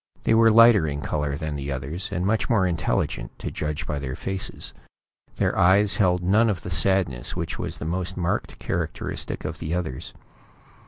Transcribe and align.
They 0.23 0.33
were 0.33 0.49
lighter 0.49 0.87
in 0.87 1.01
color 1.01 1.37
than 1.37 1.55
the 1.55 1.71
others, 1.71 2.09
and 2.11 2.25
much 2.25 2.49
more 2.49 2.65
intelligent, 2.65 3.37
to 3.37 3.51
judge 3.51 3.85
by 3.85 3.99
their 3.99 4.15
faces. 4.15 4.73
Their 5.35 5.55
eyes 5.55 5.97
held 5.97 6.23
none 6.23 6.49
of 6.49 6.63
the 6.63 6.71
sadness 6.71 7.35
which 7.35 7.59
was 7.59 7.77
the 7.77 7.85
most 7.85 8.17
marked 8.17 8.57
characteristic 8.57 9.45
of 9.45 9.59
the 9.59 9.75
others. 9.75 10.13